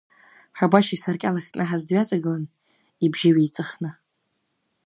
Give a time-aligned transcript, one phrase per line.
[0.57, 2.43] Ҳабашь асаркьал ахькнаҳаз дҩаҵагылан,
[3.05, 3.89] ибжьы ҩеиҵыхны.